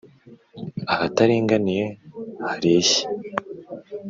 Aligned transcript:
Ahataringaniye 0.93 1.85
hareshye 2.45 3.03